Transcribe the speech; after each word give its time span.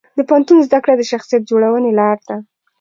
د 0.17 0.19
پوهنتون 0.29 0.57
زده 0.67 0.79
کړه 0.83 0.93
د 0.97 1.01
شخصیت 1.11 1.41
جوړونې 1.51 1.91
لار 1.99 2.17
ده. 2.27 2.35